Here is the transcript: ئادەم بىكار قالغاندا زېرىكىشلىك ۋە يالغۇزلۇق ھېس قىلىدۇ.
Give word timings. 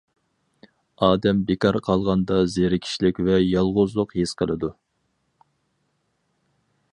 ئادەم 1.07 1.43
بىكار 1.49 1.77
قالغاندا 1.87 2.39
زېرىكىشلىك 2.53 3.21
ۋە 3.29 3.37
يالغۇزلۇق 3.49 4.17
ھېس 4.21 4.35
قىلىدۇ. 4.43 4.71